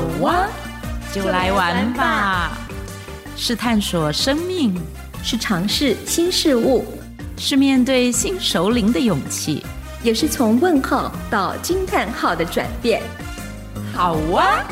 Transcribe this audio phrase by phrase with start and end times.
[0.00, 0.48] 好哇，
[1.12, 2.56] 就来玩吧！
[3.36, 4.74] 是探索生命，
[5.22, 6.86] 是尝试新事物，
[7.36, 9.62] 是面对新首领的勇气，
[10.02, 13.02] 也是从问号到惊叹号的转变。
[13.94, 14.64] 好哇，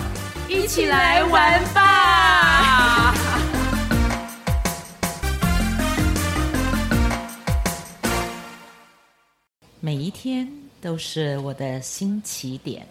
[0.49, 3.15] 一起来玩吧！
[9.79, 10.51] 每一天
[10.81, 12.87] 都是我的新起点。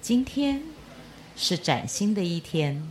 [0.00, 0.60] 今天
[1.36, 2.90] 是崭新的一天。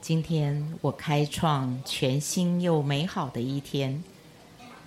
[0.00, 4.02] 今天我开创全新又美好的一天，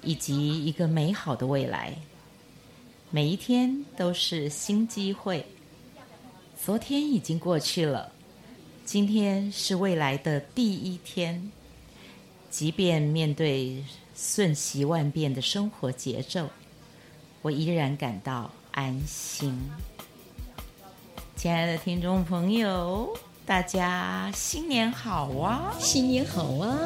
[0.01, 1.93] 以及一个美好的未来。
[3.11, 5.45] 每一天都是新机会。
[6.63, 8.11] 昨天已经过去了，
[8.85, 11.51] 今天是未来的第一天。
[12.49, 13.83] 即便面对
[14.15, 16.47] 瞬息万变的生活节奏，
[17.41, 19.59] 我依然感到安心。
[21.39, 23.17] 亲爱的听众朋友。
[23.45, 25.73] 大家新年好啊！
[25.79, 26.77] 新年好啊！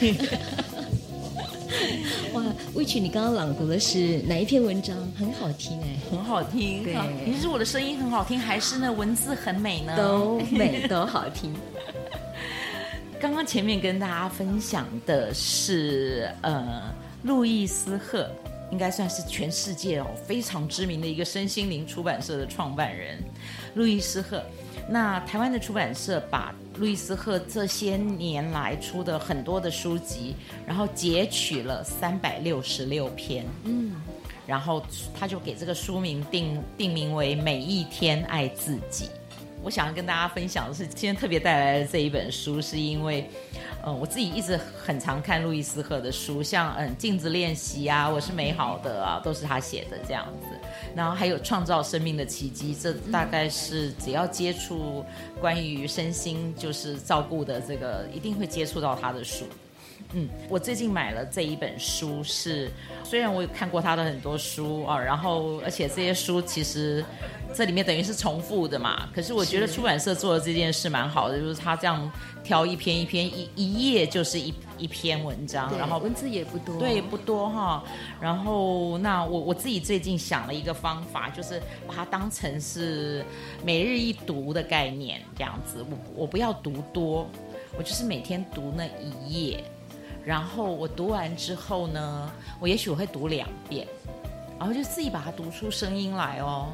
[2.32, 2.42] 哇
[2.74, 4.96] ，Witch，你刚刚朗读的是哪一篇文章？
[5.18, 6.82] 很好听哎，很好听。
[6.82, 9.94] 对，你是我的声音很好听，还是那文字很美呢？
[9.94, 11.54] 都美，都好听。
[13.20, 16.90] 刚刚前面跟大家分享的是呃，
[17.22, 18.30] 路易斯赫，
[18.72, 23.22] 应该算是全世界哦非常知名的一个身心灵出版社的创办人，
[23.74, 24.42] 路易斯赫。
[24.88, 30.34] 那台湾的出版社把路易斯赫这些年来出的很多的书籍，
[30.66, 33.92] 然后截取了三百六十六篇，嗯，
[34.46, 34.84] 然后
[35.18, 39.04] 他就给这个书名定定名为《每一天爱自己》。
[39.62, 43.30] 我想要跟大家分享的是，今天特别带来的这一本书，是因为。
[43.84, 50.46] 嗯，我自己一直很常看路易斯赫的书，像嗯镜子练习啊，我是美好的啊，都是他写的这样子。
[50.94, 55.04] 然后还有创造生命的奇迹，这大概是只要接触
[55.40, 59.44] 关于身心就是照顾的这个，一定会接触到他的书。
[60.12, 62.70] 嗯，我最近买了这一本书是，是
[63.04, 67.04] 虽然我有看过他的很多书啊，然后而且这些书其实
[67.54, 72.10] 这里面等于是重复的嘛，可是我觉得出版社做的这件事蛮好的，就是他这样
[72.42, 77.84] 挑一篇一篇一一页就是一一篇文章，然后文字也不多，对，不多哈。
[78.20, 83.24] 然后那我我自己最近想了一个方法，就是把它当成是
[83.64, 87.28] 每日一读的概念这样子，我我不要读多，
[87.78, 89.62] 我就是每天读那一页。
[90.24, 93.86] 然后我读完之后呢，我也许我会读两遍，
[94.58, 96.68] 然后就自己把它读出声音来哦。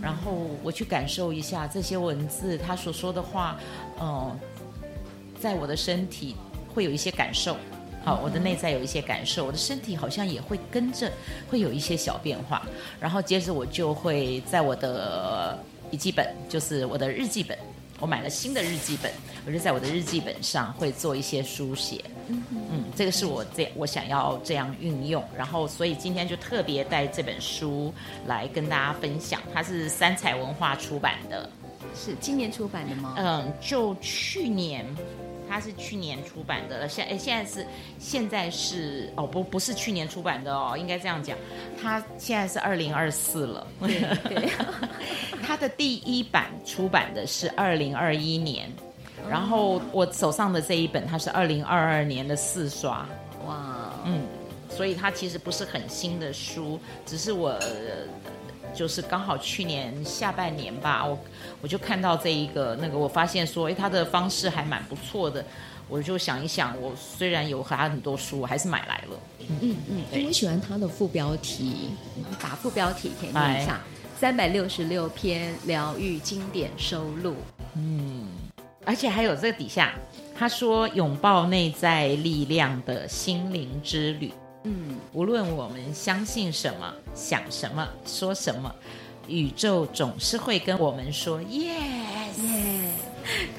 [0.00, 0.32] 然后
[0.62, 3.58] 我去感受一下这些文字，他所说的话，
[4.00, 4.38] 嗯、
[5.40, 6.36] 在我的身体
[6.74, 7.56] 会有一些感受，
[8.04, 11.10] 好，我的内在有一些感受，我的身体好像也会跟着
[11.50, 12.62] 会有一些小变化。
[13.00, 15.58] 然后接着我就会在我的
[15.90, 17.58] 笔记本，就是我的日记本。
[18.02, 19.12] 我买了新的日记本，
[19.46, 22.04] 我就在我的日记本上会做一些书写。
[22.26, 27.94] 嗯嗯，这个是我这我想要这样运用，然后所以今天就特别带这本书
[28.26, 29.40] 来跟大家分享。
[29.54, 31.48] 它是三彩文化出版的，
[31.94, 33.14] 是今年出版的吗？
[33.18, 34.84] 嗯，就去年。
[35.52, 37.66] 它是去年出版的，现诶现在是
[37.98, 41.36] 现在是哦不不是去年出版的哦，应该这样讲，
[41.78, 43.66] 它现在是二零二四了。
[43.78, 44.48] 对，对
[45.46, 48.72] 它的第一版出版的是二零二一年，
[49.28, 53.06] 然后我手上的这一本它是二零二二年的四刷。
[53.46, 54.22] 哇，嗯，
[54.70, 57.60] 所以它其实不是很新的书，只是我。
[58.74, 61.18] 就是刚好去年下半年吧，我
[61.60, 65.44] 我就看到这一个那个，我发现说，哎，他的方式还蛮不错的，
[65.88, 69.18] 我就想一想，我虽然有他很多书，我还是买来了。
[69.40, 69.76] 嗯嗯
[70.12, 71.90] 嗯，我喜欢他的副标题，
[72.40, 73.80] 把副标题可以念一下：
[74.18, 77.36] 三百六十六篇疗愈经典收录。
[77.74, 78.26] 嗯，
[78.84, 79.92] 而且还有这个底下，
[80.36, 84.32] 他说拥抱内在力量的心灵之旅。
[84.64, 88.72] 嗯，无论我们相信什么、想什么、说什么，
[89.26, 92.38] 宇宙总是会跟我们说 “yes”。
[92.38, 92.90] Yeah,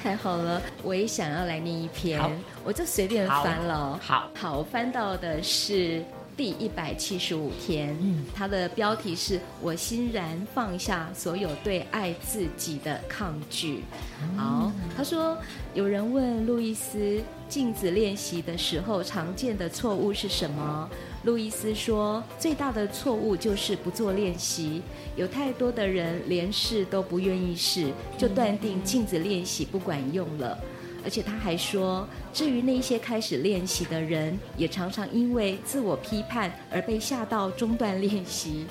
[0.02, 2.20] 太好了，我也想要来念一篇，
[2.64, 3.98] 我就随便翻了。
[4.02, 6.04] 好，好，我翻到的是
[6.36, 13.82] 第一百七十五天，嗯，它的标题是我欣然放下所有对爱自己的抗拒。
[14.22, 15.36] 嗯、好，他说
[15.74, 17.20] 有人问路易斯。
[17.46, 20.88] 镜子练习的时候，常见的错误是什么？
[21.24, 24.82] 路易斯说，最大的错误就是不做练习。
[25.14, 30.58] 有太多的人连试都不愿意试，就断定镜子练习不管用了。
[31.04, 38.66] 而且他还说，至于那些开始练习的人，也常常因为自我批判而被吓到中断练习。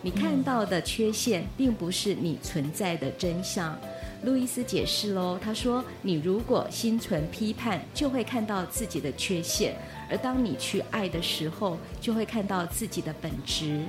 [0.00, 3.78] 你看到的缺陷，并不是你存在的真相。
[4.22, 9.72] 路易斯解释喽，他说：“你如果心存批判，就会看到自己的缺陷；
[10.10, 13.80] 而当你去爱的时候，就会看到自己的本质。”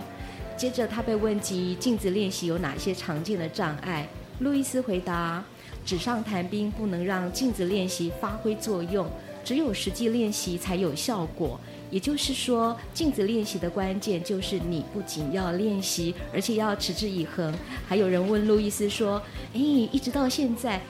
[0.57, 4.07] 接着他被问及镜子练习有哪些常见的障碍，
[4.39, 5.43] 路易斯回答
[5.85, 9.07] ：“纸上谈兵不能让镜子练习发挥作用，
[9.43, 11.59] 只有实际练习才有效果。”
[11.91, 17.53] 也就是说，镜子练习的关键就是你不仅要练习，而且要持之以恒。
[17.87, 19.21] 还有人问路易斯说
[19.53, 20.81] ：“哎，一直到现在，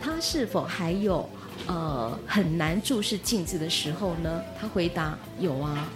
[0.00, 1.28] 他是否还有
[1.66, 5.90] 呃很难注视镜子的时候呢？”他回答：“有啊，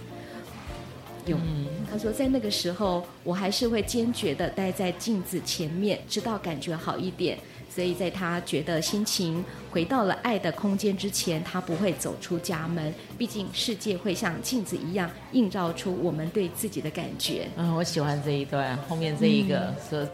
[1.29, 1.37] 有。
[1.37, 7.37] 嗯”他说：“在那个时候，我还是会坚决的待在镜子前面，直到感觉好一点。”
[7.69, 12.93] 所以在他觉得心情回到了爱的空间之前，他不会走出家门。
[13.17, 17.47] 毕竟世界会像镜子一样映照出我们对自己的感觉。
[17.55, 20.05] 嗯，我喜欢这一段后面这一个说。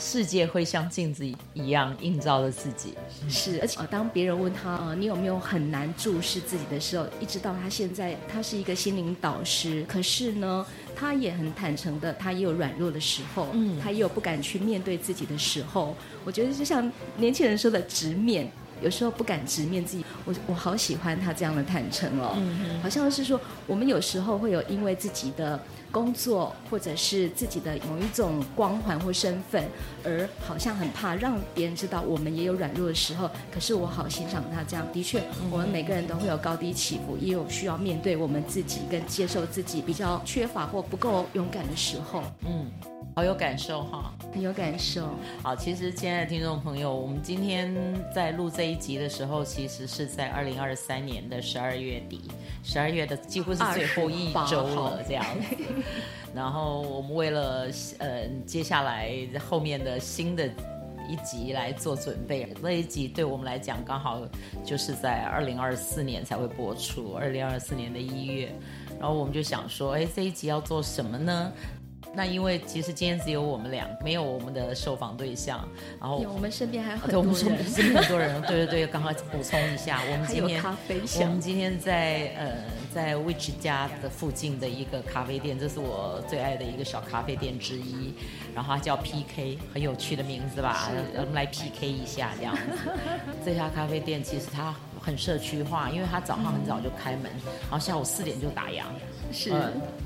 [0.00, 2.94] 嗯世界会像镜子一样映照着自己，
[3.28, 3.60] 是。
[3.60, 10.66] 而且当别人问他，呃，你有没有很难注视自己的时候，一直到他现在，他是一个心灵导师，可是呢，
[10.96, 15.94] 他也很坦诚的，他也有软弱的时候，嗯，他也有不敢去面对自己的时候。
[16.24, 18.50] 我觉得就像年轻人说的直面。
[18.82, 25.60] 有时候不敢直面自己，我我好喜欢他这样的坦诚哦，嗯、好像是说我们有时候会有因为自己的
[25.90, 29.64] 工作或者是自己的某一种光环或身份，
[30.04, 33.28] 而好像很怕让别人知道我们也有软弱的时候。
[33.52, 42.22] 可是我好欣赏他这样，的确，我们每个人都会有高低起伏，也有需要面对我们自己跟接受自己比较缺乏或不够勇敢的时候。
[42.46, 42.70] 嗯。
[43.20, 45.10] 好有感受哈，很有感受。
[45.42, 47.70] 好，其实亲爱的听众朋友，我们今天
[48.14, 52.22] 在录这一集的时候，其实是在二零二三年的十二月底，
[52.64, 55.56] 十二月的几乎是最后一周了，这样子。
[56.34, 57.66] 然后我们为了
[57.98, 59.14] 呃接下来
[59.46, 60.48] 后面的新的
[61.06, 64.22] 一集来做准备，那一集对我们来讲刚好
[64.64, 68.50] 就是在二零二四年才会播出，二零二四年的一月。
[68.98, 71.52] 然后我们就想说，哎，这一集要做什么呢？
[72.12, 75.66] 那因为其实今天只有我们俩，没有我们的受访对象。
[76.00, 77.34] 然后我们身边还有很多人，
[77.64, 78.42] 身边很多人。
[78.48, 80.62] 对对对，刚刚补充一下，我们今天
[81.20, 82.52] 我们今天在呃
[82.92, 88.12] 在 Witch 家的附近的一个咖啡店，这是我最爱的一个小咖啡店之一。
[88.52, 90.90] 然后它叫 PK，很有趣的名字吧？
[91.14, 92.62] 我们来 PK 一下这样子。
[93.44, 97.24] 这家咖啡店其实它很社区化，因为他早上很早就开门，
[97.62, 98.82] 然后下午四点就打烊。
[99.32, 99.50] 是，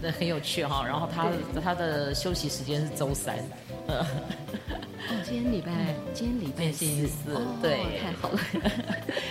[0.02, 0.84] 那、嗯、很有趣哈。
[0.86, 1.30] 然后他
[1.62, 3.36] 他的休息时间是周三。
[5.22, 5.72] 今天礼拜，
[6.12, 8.40] 今天礼拜星期四，哦、对，太好了。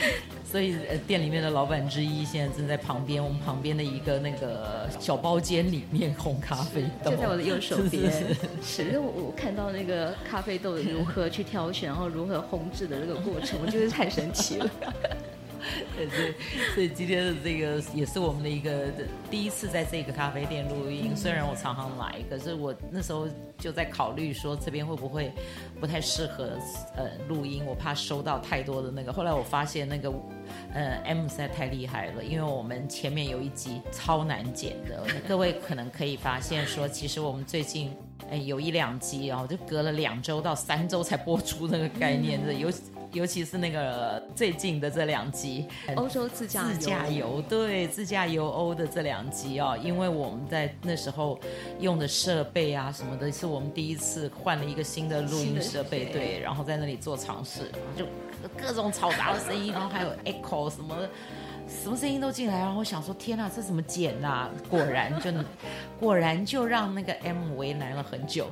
[0.46, 0.76] 所以
[1.08, 8.12] 店里面的老板之一现在正在旁边，我们旁边的一个那个小包间里面烘咖啡豆，就在我的右手边。
[8.62, 14.70] 是，因为我我看到那个咖啡豆如何去挑选，然后如何烘制的这个过程，我觉得太神奇了。
[15.96, 16.34] 对，所以
[16.76, 18.88] 所以今天的这个也是我们的一个
[19.30, 21.16] 第一次在这个咖啡店录音。
[21.16, 23.28] 虽然我常常来，可是我那时候
[23.58, 25.32] 就在考虑说这边会不会
[25.80, 26.58] 不太适合
[26.96, 29.14] 呃录音，我怕收到太多的那个。
[29.14, 30.12] 后来我发现那个
[30.74, 37.96] 呃 M 实在太厉害了，因为我们前面有一集超难剪的，各位 可能可以发现说，其实我们最近
[38.30, 42.72] 哎有一两集哦，就隔了两周到三周才播出那个概念的有。
[43.14, 51.40] 尤其是那个最近的这两集， 欧洲自驾游，自驾游，对，自驾游欧的这两集哦，因为我们在那时候
[51.80, 58.06] 用的设备啊什么的，是我们第一次换了一个新的录音设备，对，然后在那里做尝试，就
[58.60, 61.10] 各种嘈杂的声音，然后还有 echo 什么的。
[61.68, 64.50] 什么声音都进来，然后我想说，天哪，这怎么剪呐、啊？
[64.70, 65.32] 果然就，
[66.00, 68.50] 果然就让那个 M 为难了很久。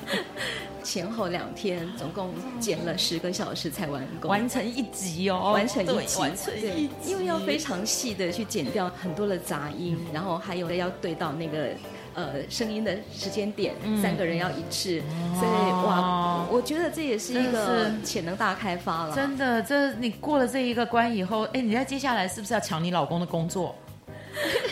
[0.82, 11.70] 前后两天，总共剪了十个小时才完工，完成一集哦，完成一集，完成一集，因为要非常细的去剪掉很多的杂音，然后还有要对到那个。
[12.14, 19.14] 呃，声音的时间点，嗯、三个人要一致，哦、所以哇，我觉得这也是一个潜能大开发了。
[19.14, 23.74] 真的，这你过了这一个关以后，哎，你在接下来是不是要抢你老公的工作？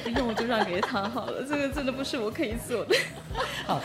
[0.14, 2.96] 那我就让给他好了，这个真的不是我可以做的。
[3.66, 3.80] 好，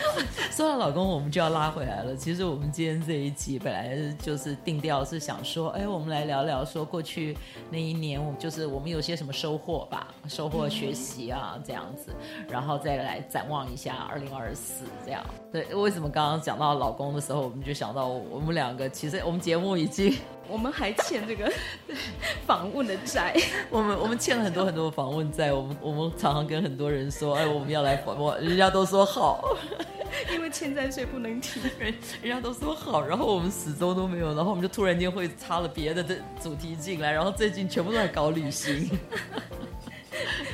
[0.50, 2.16] 说到老公，我们就要拉回来了。
[2.16, 7.36] 其实我们今天这一集本来就是定调是想说，哎，我们来聊聊说过去
[7.70, 12.12] 那一年，我就是我们有些什么收获吧，收获学习啊这样子，
[12.50, 15.24] 然后再来展望一下二零二四这样。
[15.52, 20.14] 对，为什么刚刚讲到老公的时候，我们就想到我们两个，其实我们节目已经。
[20.50, 21.52] 我们还欠这个
[22.46, 23.36] 访问的债，
[23.68, 29.44] 我们我们欠了很多很多访问债，我们我们常常跟很多人说，哎，我们要来访问，人家都说好。
[30.32, 38.88] 因为欠债税不能提，人人家都说好，然后我们始终都没有，然后我们就突然间会插了别的的主题进来，然后最近全部都在搞旅行。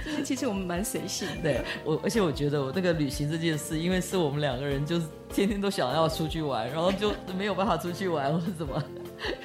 [0.05, 8.83] 就是其实我们蛮随性的，对我，而且我觉得我那个旅行这件事，因为是我们两个人，就是天天都想要出去玩，然后就没有办法出去玩或者什么，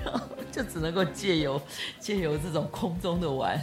[0.03, 0.19] 然后
[0.51, 1.61] 就只能够借由
[1.99, 3.59] 借由这种空中的玩，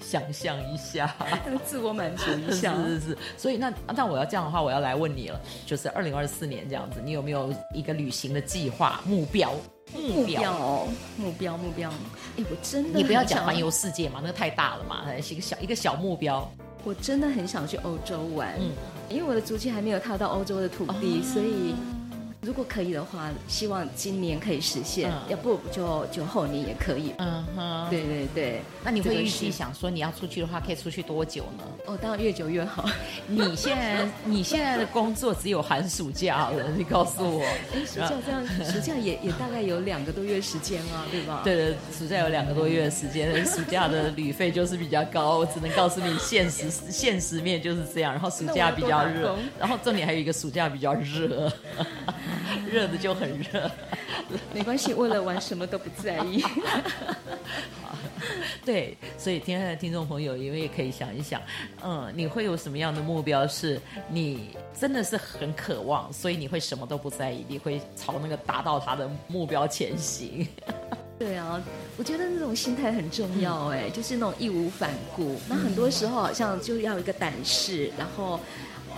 [0.00, 1.14] 想象一下，
[1.64, 3.18] 自我满足一下， 是是是。
[3.36, 9.52] 所以那那我要这样的话，我要来问你了，就是二零二四年这样子，你有没有一个旅行的计划目标？
[9.94, 11.88] 目标哦，目标目标，
[12.36, 16.50] 哎，我真的你不要讲环游世界嘛，那个太大了嘛，是一个小一个小目标。
[16.84, 18.72] 我真的很想去欧洲玩，嗯，
[19.08, 21.74] 因为我的足迹还没有踏到欧洲的土地，哦，所以。
[22.46, 27.12] 如果可以的话，希望今年可以实现，嗯、要不就就后年也可以。
[27.18, 28.62] 嗯哼，对对对。
[28.84, 31.64] 那你会预计想说你要出去的话，可以出去多久呢？
[31.86, 32.88] 哦，当然越久越好。
[33.26, 37.44] 你现在你现在的工作只有寒暑假了，你告诉我。
[37.74, 41.40] 哎，暑假这样，暑假也也大概有两个多月时间啊，对吧？
[41.42, 45.38] 对对，暑假有两个多月的时间，暑假的旅费就是比较高。
[45.38, 48.12] 我只能告诉你，现实 现实面就是这样。
[48.12, 51.52] 然后暑假比较热，然后重点还有一个暑假比较热。
[52.70, 53.70] 热的就很热，
[54.52, 56.42] 没关系，为了玩什么都不在意。
[58.64, 61.40] 对，所以天下的听众朋友，因为也可以想一想，
[61.84, 63.46] 嗯，你会有什么样的目标？
[63.46, 70.46] 是你真的是很渴望，所以你会什么都不在意，你会朝那个达到他的目标前行。
[71.18, 71.62] 对啊，
[71.96, 75.36] 我觉得那种心态很重要，哎，就是那种义无反顾。
[75.48, 78.40] 那很多时候好像就要一个胆识，然后。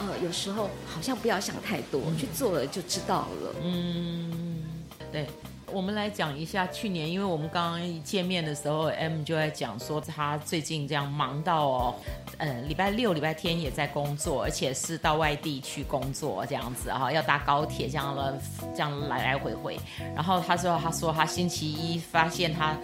[0.00, 3.54] 呃，有时候好像不要想太多，嗯、去做了就知道了。
[3.62, 4.62] 嗯，
[5.10, 5.26] 对，
[5.72, 11.94] 我们来讲一下去年，因为我们刚刚一见面的时候，M 就在讲说他最近这样忙到哦，
[12.36, 18.38] 嗯、呃，礼拜六、礼拜天也在工作，而且是到外地去工作这样子哈，要搭高铁这样了，
[18.74, 19.78] 这样来来回回。
[20.14, 22.76] 然后他说，他说他星期一发现他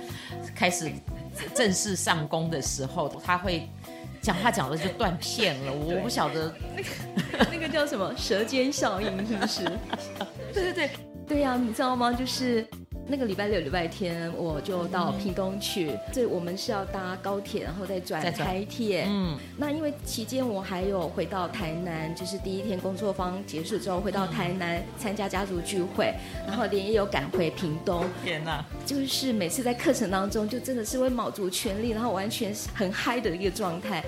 [0.54, 0.90] 开始
[1.54, 3.68] 正式上工的时候，他会。
[4.24, 9.64] 讲话讲的就断片了，我不晓得那个那个叫什么舌尖效应是不是？
[10.54, 10.90] 对对对
[11.28, 12.10] 对呀，你知道吗？
[12.10, 12.66] 就是。
[13.06, 19.04] 那个礼拜六、礼拜天我就到屏东去，嗯、所以我们是要搭高铁，然后再转台铁。
[19.06, 26.14] 嗯，那因为期间我还有回到台南，就是第一天工作坊结束之后回到台南参加家族聚会，
[26.46, 28.06] 然后连夜又赶回屏东。
[28.24, 28.64] 天哪！
[28.86, 34.02] 就是每次在课程当中，就真的是会卯足全力，然后完全是很嗨的一个状态。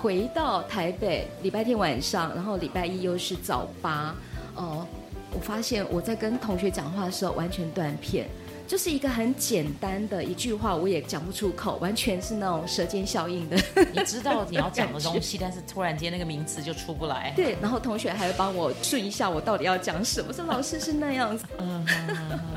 [0.00, 4.14] 回到台北，礼拜天晚上，然后礼拜一又是早八，
[4.54, 4.86] 哦。
[5.32, 8.26] 我发现我在跟同学讲话的时候完全断片，
[8.66, 13.56] 就是一个很简单的一句话，我也讲不出口，完全是那种舌尖效应的。
[13.94, 17.32] 你知道你要讲的东西，但是突然间那个名词就出不来。
[17.36, 20.28] 对，然后同学还会帮我顺一下我到底要讲什么。
[20.28, 21.44] 我说老师是那样子。
[21.58, 21.86] 嗯，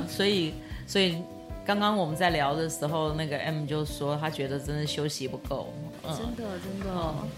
[0.08, 0.53] 所以
[0.88, 1.24] 所以
[1.65, 5.74] 刚刚我们在聊的时候，那个 M 就说他觉得真的休息不够。
[6.03, 6.94] 嗯，真的真的。
[6.96, 7.30] 嗯，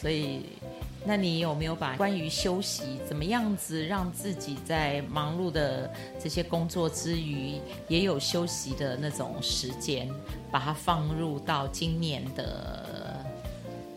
[0.00, 0.46] 所以。
[1.06, 10.08] 那你有没有把关于休息怎么样子让自己在忙碌的这些工作之余也有休息的那种时间，
[10.50, 13.24] 把它放入到今年的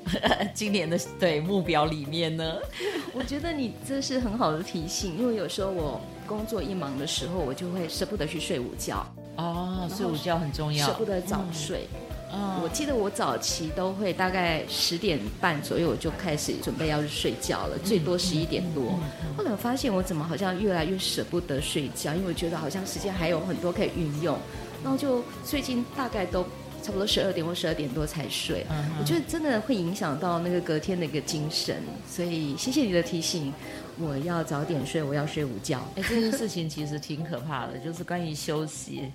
[0.53, 2.55] 今年的对目标里面呢？
[3.15, 9.05] 我觉得你这是很好的提醒，因为有时候我工作一忙的时候，我就会舍不得去睡午觉。
[9.37, 11.87] 哦，睡午觉很重要，舍不得早睡。
[11.93, 18.99] 嗯嗯，我记得我早期都会大概十点半左右我就开始准备要去睡觉了，最多十一点多。
[19.37, 24.37] 后来我发现我怎么好像越来越舍不得睡觉，因为我觉得好像时间还有很多可以运用，
[24.83, 26.43] 然后就最近大概都
[26.83, 28.65] 差不多十二点或十二点多才睡。
[28.99, 33.53] 我觉得真的会影响到那个隔天的一个精神，所以谢谢你的提醒，
[33.99, 35.79] 我要早点睡，我要睡午觉。
[35.95, 39.11] 哎，这件事情其实挺可怕的，就是关于休息。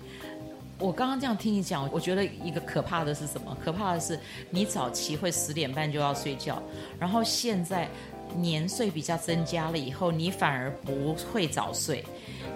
[0.79, 3.55] 我刚刚这样听你讲，我觉得一个可怕的是什么？
[3.63, 6.61] 可怕的是你早期会十点半就要睡觉，
[6.99, 7.87] 然后现在
[8.35, 12.03] 年岁比较增加了以后，你反而不会早睡。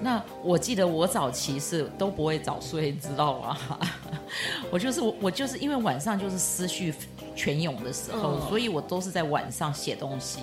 [0.02, 3.58] 那我记得我早期是都不会早睡，你知道吗？
[4.70, 6.94] 我就是我，我就是因为晚上就是思绪
[7.36, 10.40] 泉涌的时候，所以我都是在晚上写东西，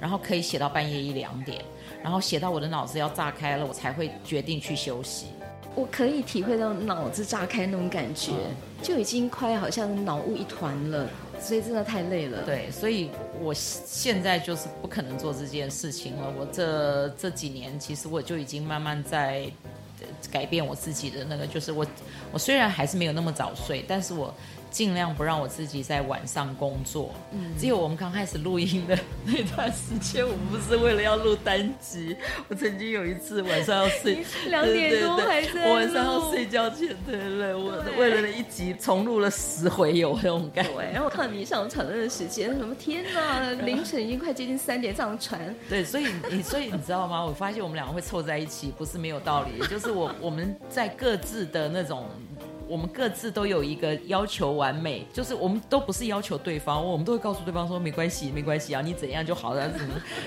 [0.00, 1.64] 然后可以写到半夜一两点，
[2.02, 5.28] 然后写到我的脑子要炸开了，我才会决定去休息。
[5.74, 8.32] 我可以体会到脑子炸开那种感觉，
[8.82, 11.08] 就已经快好像脑雾一团了，
[11.40, 12.42] 所以真的太累了。
[12.44, 16.32] 对，所以我现在就是不可能做这件事情了。
[16.38, 19.50] 我这这几年其实我就已经慢慢在
[20.30, 21.86] 改变我自己的那个，就是我
[22.32, 24.32] 我虽然还是没有那么早睡，但是我
[24.74, 27.14] 尽量不让我自己在晚上工作。
[27.30, 32.16] 嗯，只有我们刚开始录音的那段时间，我们不是为了要录单集。
[32.50, 40.82] 我曾经有一次晚上要睡两点多还在，我晚上要睡觉前，对对对，我为了那一集重录了十回有那种感觉。
[40.90, 45.54] 然后我看你上传的那个时间，什么天哪， 凌晨已经快接近三点上传。
[45.68, 47.22] 对，所以你所以你知道吗？
[47.24, 52.08] 我发现我们两个会凑在一起，不是没有道理，就是我我们在各自的那种。
[52.68, 59.70] 我们各自都有一个要求完美，就是我们都不是要求对方，我们都会告诉对方说没关系，没关系啊，你怎样就好了。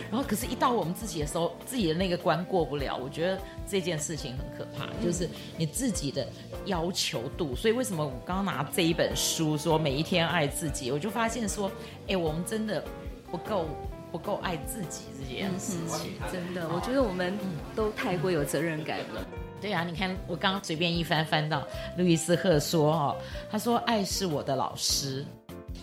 [0.09, 2.95] 然后，可是，一到我们自己的时候，自己的那个关过不了。
[2.95, 6.27] 我觉得这件事情很可怕，就是你自己的
[6.65, 7.55] 要求度。
[7.55, 11.71] 所以，为什么我刚刚拿这一本书说每一天爱自己，我就发现说，
[12.07, 12.83] 哎，我们真的
[13.31, 13.65] 不够
[14.11, 16.13] 不够爱自己这件事情。
[16.31, 17.37] 真的，我觉得我们
[17.75, 19.27] 都太过有责任感了。
[19.59, 21.65] 对啊，你看我刚刚随便一翻翻到
[21.97, 23.15] 路易斯赫说哦，
[23.49, 25.25] 他说爱是我的老师，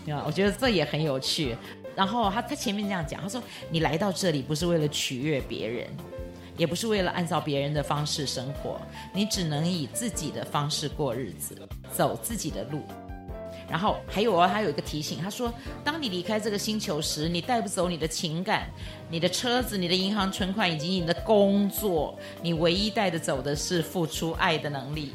[0.09, 1.55] 啊，我觉得这也很有趣。
[1.95, 5.87] 然后他他前面这样讲，他说你来到这里不是为了取悦别人，
[6.57, 8.79] 也不是为了按照别人的方式生活，
[9.13, 11.55] 你只能以自己的方式过日子，
[11.91, 12.81] 走自己的路。
[13.67, 15.51] 然后还有啊，他有一个提醒，他说：
[15.83, 18.69] 当你离开这个星球时，你带不走你的情感、
[19.09, 25.13] 你的车子、你的银行存款以及你的工作，你唯一带着走的是付出爱的能力。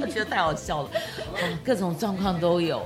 [0.00, 0.90] 我 觉得太好笑了，
[1.64, 2.82] 各种状况都有。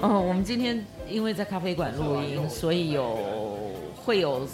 [0.00, 3.18] 哦，我们今天因为在咖啡馆录音，所以有
[3.96, 4.46] 会有。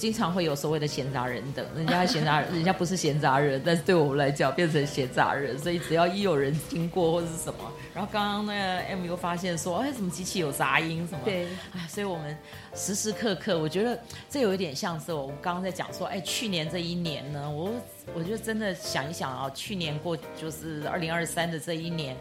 [0.00, 11.20] 经常会有所谓的闲杂人等，人家闲杂人，人家不是闲杂人，但是对我们来讲变成闲杂人，所以只要一有人经过或是什么，然后刚刚那个 M 又发现说，哎，怎么机器有杂音什么？
[11.22, 12.34] 对，哎，所以我们
[12.74, 17.70] 时时刻刻，我觉得这有一点像是我们刚刚在讲说，哎，去年这一年呢，我
[18.14, 22.16] 我就真的想一想啊，去年过就是二零二三的这一年，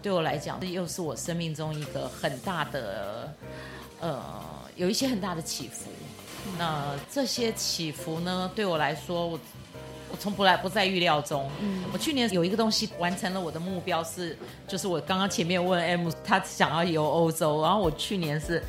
[0.00, 3.30] 对我来讲，这又是我生命中一个很大的，
[4.00, 4.34] 呃，
[4.76, 5.90] 有一些很大的起伏。
[6.56, 9.40] 那这些起伏呢，对我来说，我
[10.10, 11.50] 我从不来不在预料中。
[11.60, 18.62] 嗯，我去年有一个东西完成了我的目标是，就是我刚刚前面问 M，他想要游欧洲，然后我去年是，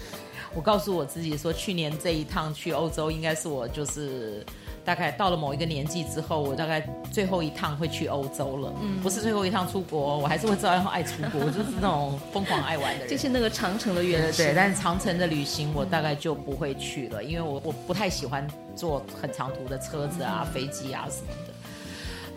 [0.55, 4.45] 我告诉我自己说，去年这一趟去欧洲应该是我就是。
[4.85, 6.81] 大概到了某一个年纪之后，我大概
[7.11, 8.73] 最后一趟会去欧洲了。
[8.81, 13.09] 嗯，不是最后一趟出国，我还是会照样爱出国，就是那种疯狂爱玩的人。
[13.09, 14.37] 就是那个长城的原始。
[14.37, 21.53] 对，对，但是长城的旅行我大概就不会去了，因为我我不太喜欢坐很长途的车子啊、飞机啊什么的。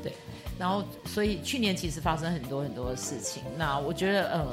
[0.02, 0.12] 对，
[0.58, 3.42] 然后所以去年其实发生很多很多的事情。
[3.56, 4.46] 那我觉得呃。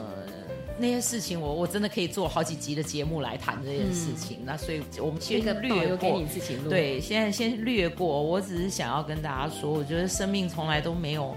[0.80, 4.38] 那些事情我，我我真的可以做好几集的节目来谈这件事情。
[4.40, 6.24] 嗯、那所以，我们先略过。
[6.70, 8.24] 对，现在先略过。
[8.24, 11.36] 我只是想要跟大家说，我觉得生命从来都没有，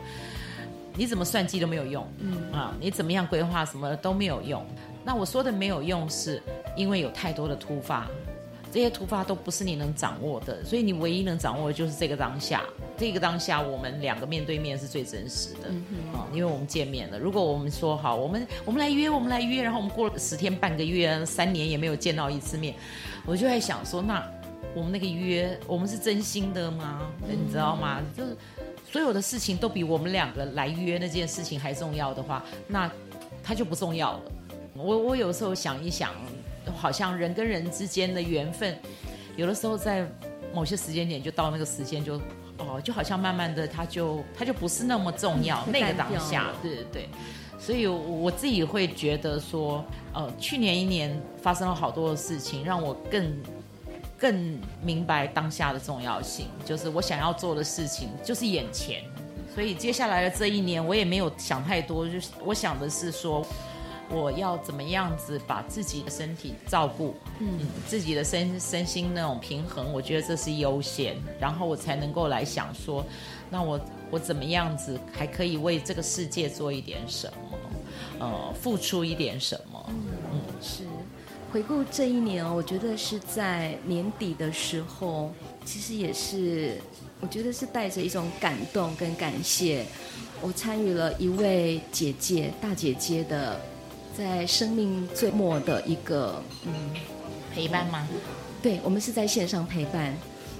[0.94, 2.06] 你怎么算计都没有用。
[2.20, 4.64] 嗯啊，你怎么样规划什么都没有用。
[5.04, 6.40] 那我说的没有用，是
[6.76, 8.08] 因为有太多的突发。
[8.72, 12.62] 这些突发都不是你能掌握的，所以你唯一能掌握的就是这个当下。
[12.96, 15.68] 这个当下，我们两个面对面是最真实的，
[16.16, 17.18] 啊，因为我们见面了。
[17.18, 22.74] 如果我们说好，我们我们来约，我们来约，然后我们过了十天、半个月、三年也没有见到一次面，
[23.26, 24.24] 我就在想说，那
[24.74, 27.00] 我们那个约，我们是真心的吗？
[27.28, 28.00] 嗯、你知道吗？
[28.16, 28.34] 就是
[28.90, 32.90] 所有的事情都比我们两个来约那件事情还重要的话，那
[33.42, 34.20] 它就不重要了。
[34.74, 36.10] 我我有时候想一想。
[36.76, 38.78] 好像人跟人之间的缘分，
[39.36, 40.06] 有的时候在
[40.54, 42.20] 某些时间点就到那个时间就
[42.58, 47.08] 哦，就好像慢慢的他就他就不是那么重要，嗯、那个当下，对对对，
[47.58, 53.36] 所以我自己会觉得说，呃，去年一年发生了好多的事情，让我更
[54.18, 59.02] 更明白当下的重要性，就是我想要做的事情就是眼前，
[59.54, 63.44] 所以接下来的这一年我也没有想太多，就是我想的是说。
[64.12, 73.02] 我要怎么样子把自己的身体照顾，嗯，自己的身身心那种平衡，我觉得这是优先，然后我才能够来想说，
[73.48, 77.58] 那我我怎么样子还可以为这个世界做一点什么，
[78.18, 79.94] 呃，付出一点什么，嗯，
[80.32, 80.84] 嗯是。
[81.50, 85.30] 回顾这一年哦，我觉得是在年底的时候，
[85.64, 86.78] 其实也是，
[87.20, 89.84] 我觉得是带着一种感动跟感谢，
[90.40, 93.58] 我参与了一位姐姐大姐姐的。
[94.16, 96.72] 在生命最末的一个嗯
[97.54, 98.06] 陪伴吗？
[98.62, 100.14] 对，我们是在线上陪伴。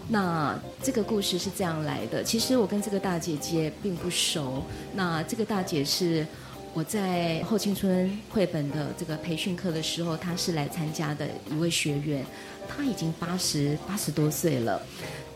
[0.08, 2.24] 那这个故事是这样来的。
[2.24, 4.62] 其实我跟这个大姐姐并不熟。
[4.94, 6.26] 那这个大姐是
[6.74, 12.24] 我在后青春绘本的这个培训课的时候，她是来参加的一位学员，
[12.68, 14.82] 她已经八十八十多岁了。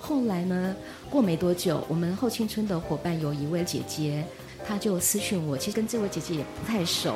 [0.01, 0.75] 后来呢，
[1.09, 4.25] 过没多久，我们后青春的伙伴有一位姐姐，
[4.67, 7.15] 她就私讯我，其实跟这位姐姐也不太熟。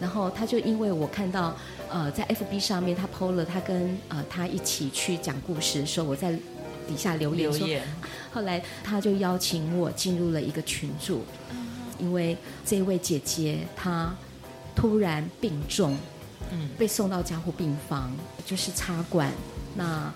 [0.00, 1.56] 然后他就因为我看到，
[1.88, 6.32] 呃，在 FB 上面他 PO 了他跟呃他一起去讲故事的时候，我在
[6.86, 7.82] 底下留言说，留言。
[8.32, 11.22] 后来他就邀请我进入了一个群组。
[11.96, 14.12] 因为这位姐姐她
[14.74, 15.96] 突然病重，
[16.50, 18.12] 嗯，被送到加护病房，
[18.44, 19.30] 就是插管。
[19.76, 20.12] 那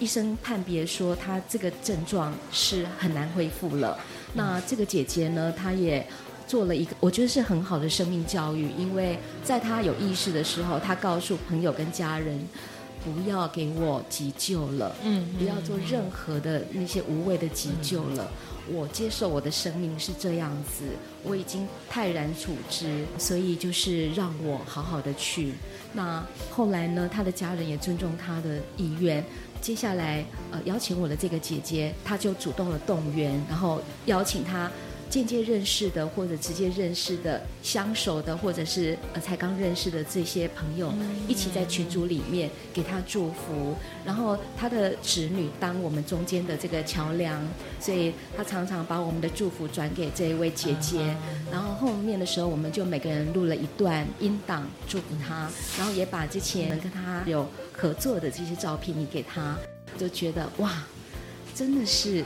[0.00, 3.96] 医生判别说她这个症状是很难恢复了。
[4.34, 6.04] 那这个姐姐呢，她也
[6.46, 12.38] 做了一个我觉得是很好的生命教育，因为在他有意识的时候，他告诉朋友跟家人，
[13.02, 18.30] 不要给我急救了，嗯，不要做任何的那些无谓的急救了。
[18.66, 20.84] 我接受我的生命是这样子，
[21.22, 25.52] 我已经泰然处之，所以就是让我好好的去。
[25.92, 29.22] 那后来呢，他的家人也尊重他的意愿。
[29.60, 34.70] 接下来，呃，邀请我的这个姐姐，她就主动的动员，然后邀请他。
[35.14, 40.92] 间接认识的或者直接认识的相熟的或者是呃才刚认识的这些朋友，
[41.28, 47.40] 一起在群组里面给他祝福，然后他的侄女当我们中间的这个桥梁，
[47.78, 51.16] 所以他常常把我们的祝福转给这一位姐姐，
[51.48, 55.48] 然后后面的时候我们就每个人录了一段音档祝福他，
[55.78, 59.56] 然后也把之前跟他有合作的这些照片也给他，
[59.96, 60.82] 就觉得哇，
[61.54, 62.24] 真的是。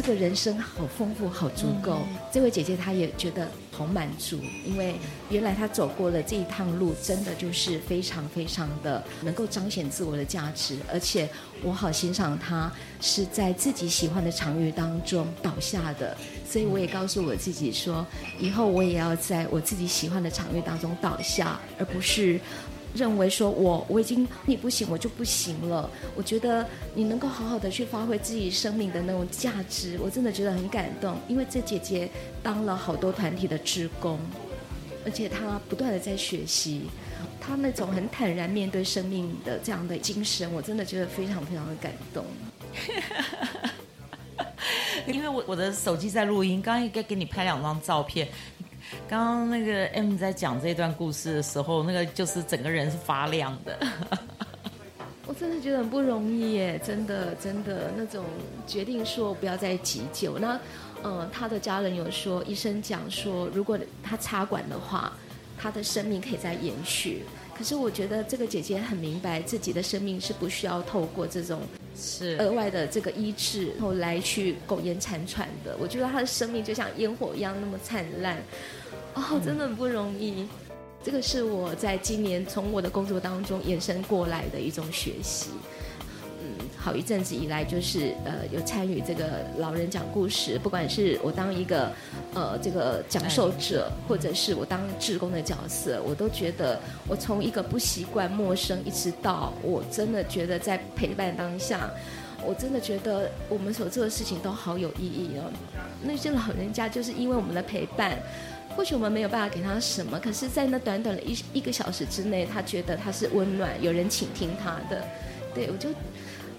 [0.00, 1.98] 这个人生好丰富，好足够。
[2.08, 4.94] 嗯、这位姐姐她也觉得好满足，因为
[5.28, 10.78] 原来她走过了这一趟路，真的就是非常非常的能够彰显自我的价值。
[10.90, 11.28] 而且
[11.62, 16.16] 我好欣赏她是在自己喜欢的场域当中倒下的，
[16.48, 18.06] 所以我也告诉我自己说，
[18.38, 22.40] 以后我也要在我自己喜欢的场域当中倒下，而不是。
[22.94, 25.88] 认为说我我已经你不行，我就不行了。
[26.16, 31.16] 我觉得你能够好好的去发挥自己生命的那种价值，我真的觉得很感动。
[31.28, 32.10] 因为这姐姐
[32.42, 34.18] 当了好多团体的职工，
[35.04, 36.82] 而且她不断的在学习，
[37.40, 42.26] 她那种很坦然面对生命的这样的精神，我真的觉得非常非常的感动。
[45.06, 48.28] 因为我我的手机在录音，刚刚应该给你拍两张照片。
[49.08, 53.78] 刚刚那个 M 在讲这段故事的时候，那个就是整个人是发亮的。
[55.26, 58.24] 我真的觉得很不容易耶，真的真的那种
[58.66, 60.38] 决定说不要再急救。
[60.38, 60.58] 那
[61.02, 65.12] 呃，他的家人有说，医生讲说，如果他插管的话，
[65.56, 67.22] 他的生命可以再延续。
[67.56, 71.60] 可是我觉得这个姐姐很明白自己的生命是不需要透过这种
[71.94, 75.76] 是额外的这个医治，然后来去苟延残喘的。
[75.78, 78.36] 我觉得她的生命就像烟火一样那么灿烂。
[79.14, 80.46] 哦，真的很不容易。
[81.02, 85.48] 这个是我在今年从我的工作当中延伸过来的一种学习。
[86.42, 91.90] 嗯，好一阵子以来，就是呃有参与这个老人讲故事，不管是我当一个
[92.34, 101.90] 呃这个讲授者，或者是我当志工的角色，我都觉得我从一个不习惯、陌生，一直到我真的觉得在陪伴当下，
[102.44, 105.50] 我真的觉得我们所做的事情都好有意义哦。
[106.02, 108.18] 那些老人家就是因为我们的陪伴。
[108.80, 115.04] 或许我们没有办法给他什么，可是，在那短短的一一个小时之内，他觉得他是温暖，有人倾听他的。
[115.54, 115.90] 对，我就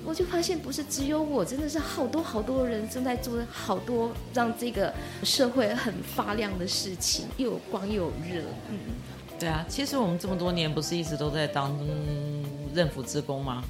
[0.05, 8.43] 我就发现，不是只有我，真的是好多好多人正在做好多让这个社会很发亮的事情，又有光又有热。
[8.69, 8.77] 嗯，
[9.39, 11.75] 对啊，其实我们这么多年不是一直都在当
[12.71, 13.63] 任辅职工吗？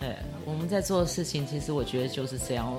[0.00, 2.74] 对，我们在做的事情，其实我觉得就是这样。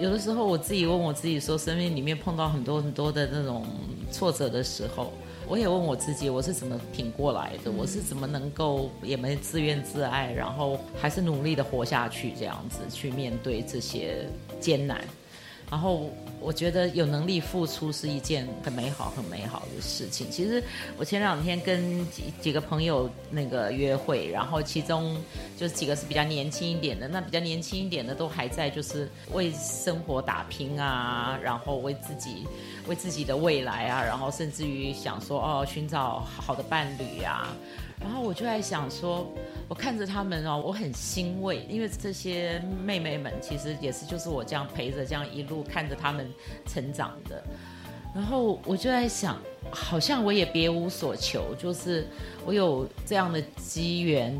[0.00, 3.64] 有的时候我自己问我自己说，生命里面碰到很多很多的那种
[4.10, 5.12] 挫折的时候，
[5.46, 7.70] 我也问我自己，我是怎么挺过来的？
[7.70, 14.28] 我是怎么能够也没自怨自艾，然后还是努力的活下去，这样子去面对这些
[14.60, 15.00] 艰难，
[15.70, 16.10] 然后。
[16.42, 20.30] 我觉得有能力付出是一件很美好、很美好的事情。
[20.30, 20.62] 其实
[20.96, 25.16] 我前两天跟几几个朋友那个约会，然后其中
[25.56, 32.46] 就几个是比较年轻一点的，那比较年轻一点的都还在就是为生活打拼啊，然后为自己、
[32.88, 37.54] 为自己的未来啊，然后甚至于想说哦，寻找好的伴侣啊。
[38.02, 39.26] 然后我就在想说，
[39.68, 46.30] 我看着他们哦，我很欣慰，因为这些妹妹们其实也是就是我这样陪着这样一路看着他们
[46.66, 47.42] 成长的。
[48.14, 49.38] 然后我就在想，
[49.70, 52.06] 好像我也别无所求，就是
[52.44, 54.38] 我有这样的机缘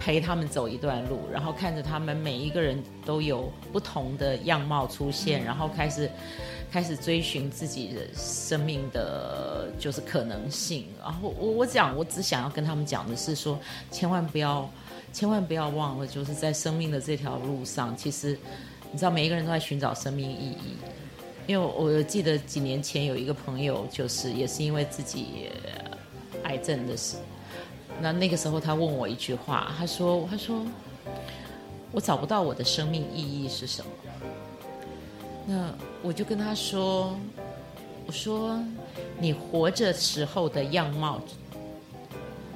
[0.00, 6.10] 陪他们走一段路，然后看着他们每一个人都有不同的样貌出现，嗯、然后开始
[6.74, 10.86] 开始追寻自己的生命的就是可能性。
[11.00, 13.56] 然后我我讲，我只想要跟他们讲的是说，
[13.92, 14.68] 千万不要
[15.12, 18.36] 千万不要忘了，就是在生命的这条路上，其实
[18.90, 20.76] 你知道每一个人都在寻找生命意义。
[21.46, 25.50] 因为我记得几年前有一个朋友，就是也是因为自己
[26.42, 27.18] 癌症的事，
[28.00, 30.66] 那那个时候他问我一句话，他说：“他说
[31.92, 33.88] 我找不到我的生命意义是什么。”
[35.46, 37.18] 那我就跟他说
[38.06, 38.58] ：“我说
[39.18, 41.20] 你活着时候的样貌，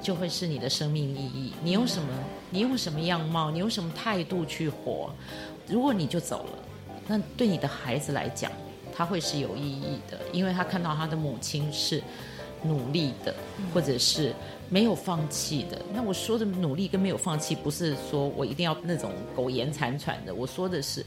[0.01, 1.53] 就会是你的生命意义。
[1.63, 2.07] 你用什么？
[2.49, 3.51] 你用什么样貌？
[3.51, 5.11] 你用什么态度去活？
[5.67, 6.59] 如果你就走了，
[7.07, 8.51] 那对你的孩子来讲。”
[8.91, 12.03] 他会是有意义的，因为他看到他的母亲是
[12.63, 13.33] 努力的，
[13.73, 14.33] 或者是
[14.69, 15.81] 没有放弃的。
[15.93, 20.33] 那我说的努力跟没有放弃，不是说我一定要那种苟延残喘的。
[20.33, 21.05] 我说的是，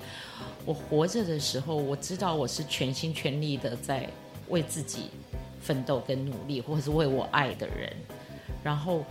[0.65, 4.09] 我活着的时候，我知道我是全心全力的在
[4.49, 5.11] 为自己
[5.61, 7.93] 奋斗跟努力，或者是为我爱的人，
[8.62, 9.05] 然后。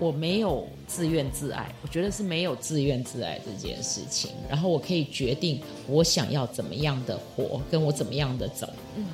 [0.00, 4.32] 我没有自怨自艾，我觉得是没有自怨自艾这件事情。
[4.50, 8.68] 然后我可以决定我想要怎么样的活，跟我怎么样的走。
[8.96, 9.06] 嗯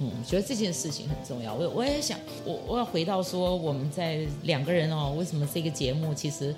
[0.00, 1.54] 嗯，觉得这件事情很重要。
[1.54, 6.54] 我我也想，我我要回到说，我们在两个人哦，为什么这个节目其实。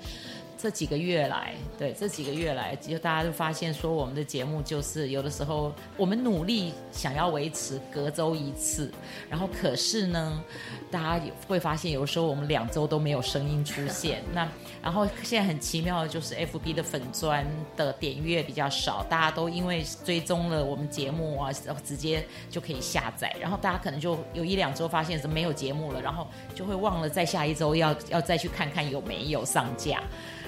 [0.61, 8.91] 这几个月来，对这几个月来，就大家都发现说，我们的节目就是有的时候我们努力想要维持隔周一次，
[9.27, 10.43] 然后可是呢，
[10.91, 14.21] 大家会发现有时候我们两周都没有声音出现。
[14.35, 14.47] 那
[14.83, 17.43] 然后现在很奇妙的就是 FB 的粉砖
[17.75, 21.49] 的点阅比较少，大家都因为追踪了我们节目啊，
[21.83, 30.03] 直接就可以下载，然后大家可能就有一两周发现是没有节目了，然后就会忘了在下一周要要再去看看有没有上架。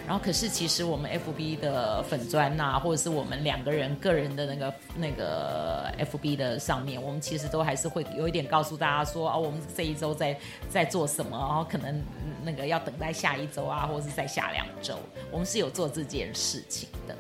[0.05, 10.37] 然后，可是其实我们 FB 的粉砖呐，或者是我们两个人个人的那个那个 FB 的上面，我们其实都还是会有一点告诉大家说啊，我们这一周在
[10.69, 12.01] 在做什么，然后可能
[12.43, 14.99] 那个要等待下一周啊，或者是在下两周，
[15.31, 17.15] 我们是有做这件事情的。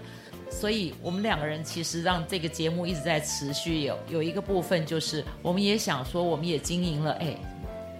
[0.51, 3.83] 所以，我们两个人其实让这个节目一直在持续。
[3.85, 7.35] 有有一个部分就是，我们也想说，我们也经营了，哎，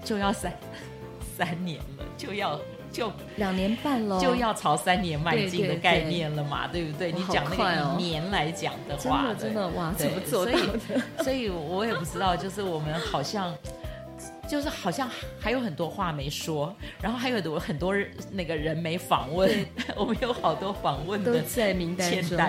[0.04, 0.54] 就要三
[1.38, 2.60] 三年了，就要。
[2.94, 7.12] 就两年半了，就要朝三年迈进的概念了嘛，对，不对？
[7.12, 10.80] 你讲那个以年来讲的话，哦、真的真的哇，怎么做到的？
[10.80, 13.54] 所以，所以我也不知道，就是我们好像，
[14.48, 17.96] 就是好像还有很多话没说，然后还有很多很多
[18.32, 19.50] 那个人没访问，
[19.98, 22.38] 我们有好多访问的在名单中。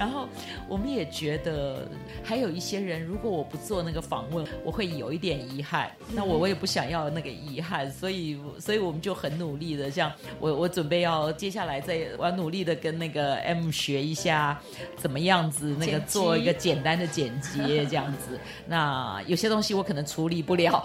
[0.00, 0.26] 然后
[0.66, 1.86] 我们也觉得
[2.24, 5.90] 还有一些人，如果我不做那个访问，我会有一点遗憾。
[6.14, 14.58] 那我我也不想要那个遗憾，所以所以我们就很努力的，像我我准备要接下来再我要努力的跟那个 M 学一下
[14.96, 18.40] 怎么样子那个做一个简单的剪辑这样子。
[18.66, 20.82] 那有些东西我可能处理不了，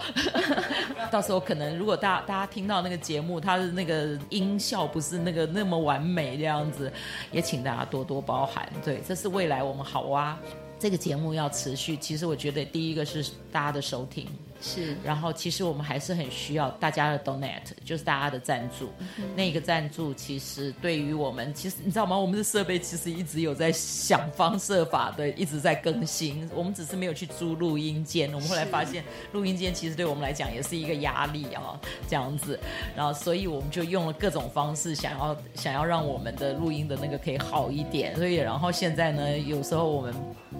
[1.10, 6.92] 到时候可能如果大大家听到那个节目，它的那个音效不是那个那么完美这样子，
[7.32, 8.70] 也请大家多多包涵。
[8.84, 9.00] 对。
[9.06, 10.36] 这是未来我们好哇，
[10.80, 11.96] 这个节目要持续。
[11.96, 14.26] 其实我觉得第一个是大家的收听。
[14.60, 18.90] 是，然后其实我们还是很需要大家的 donate，就是大家的赞助。
[19.18, 22.16] 嗯、那个赞助其实对于我们，其实你知道吗？
[22.16, 26.48] 我们的设备其实一直有在想方设法的一直在更新。
[26.54, 28.32] 我们只是没有去租录音间。
[28.32, 32.58] 我们后来发现录音间其实对我们来讲也是一个压力啊，这样子。
[32.96, 38.16] 然后所以我们就用了各种方式，想要想要让我们的录音的那个可以好一点。
[38.16, 40.14] 所以然后现在呢，有时候我们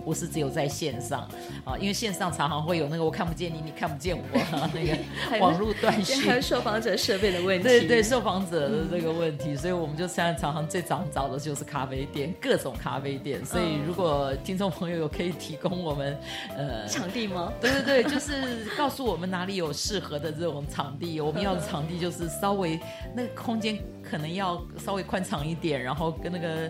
[0.04, 1.22] 不是只有在线上
[1.64, 3.85] 啊，因为线上常常会有那个我看不见你，你看。
[3.86, 7.62] 看不见我、啊、 那个网络断讯，还有受访者设备的问题。
[7.62, 13.44] 对对，受访者的这个问题，嗯、所以我们就现在常常最常找的就是咖啡店，各种咖啡店。
[13.44, 16.18] 所以如果听众朋友有可以提供我们
[16.56, 17.52] 呃场地吗？
[17.60, 21.20] 对对对，就是告诉我们哪里有适合的这种场地。
[21.20, 22.76] 我们要的场地就是稍微
[23.14, 26.68] 那个空间可能要稍微宽敞一点，然后跟那个。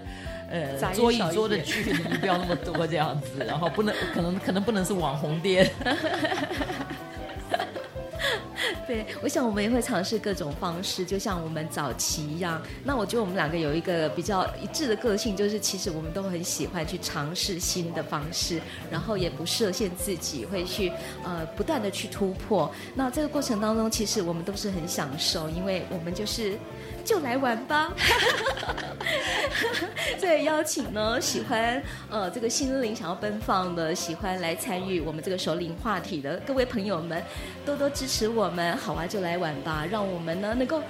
[0.49, 5.69] 呃，桌椅桌的距离不要那么多，这样子，然后不能可能可能不能是网红店。
[8.87, 12.63] 对，我想我们也会尝试各种方式，就像我们早期一样。
[12.85, 20.93] 那我觉得我们两个有一个比较一致的个性，就是其实我们都很喜欢去尝试新的方式，然后也不设限自己，会去
[21.25, 22.71] 呃不断的去突破。
[22.95, 26.57] 那这个过程当中，其实我们都是很享受，因为我们就是。
[27.07, 27.93] 就来玩吧！
[30.19, 37.23] 所以邀请呢，喜欢呃这个心灵想要奔放的，喜欢来参与我们这个首领话题的各位朋友们，
[37.65, 38.77] 多多支持我们。
[38.79, 39.87] 好啊，就来玩吧！
[39.89, 40.83] 让我们呢能够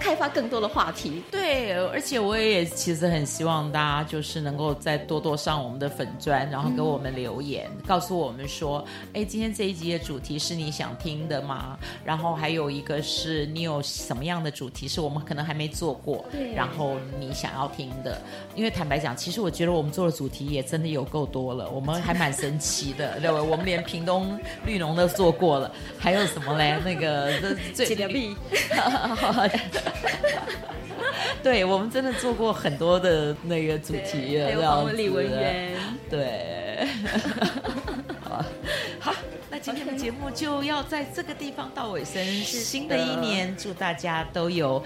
[0.00, 1.22] 开发更多的话题。
[1.30, 11.78] 对，而且我也其实很希望大家就是能够再多多上我们的粉砖，然后给我们留言，嗯、告诉我们说，哎，今天这一集的主题是你想听的吗？
[12.04, 18.20] 然后还有一个是你有什么样的主题是我们可能还没做过，然后你想要听的。
[18.56, 23.42] 因为坦白讲，其实我觉得我们做的主题也真的有够多了，我们还蛮神奇的， 对吧？
[23.42, 26.78] 我们连屏东绿农都做过了，还有什么嘞？
[26.84, 27.32] 那个
[27.74, 28.34] 这最利。
[31.42, 35.72] 对，我们真的做过很多的那个主题，还有访问李文渊，
[36.08, 36.86] 对。
[39.00, 39.14] 好，
[39.50, 42.24] 那今天的节目就要在这个地方到尾声。
[42.42, 44.82] 是新的一年，祝大家都有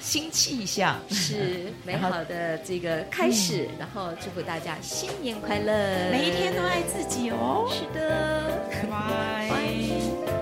[0.00, 3.68] 新气象， 是美好的这个开始。
[3.78, 7.68] 然后，然后祝福大家新年快乐，每一天都爱自己哦。
[7.70, 10.39] 是的，拜拜。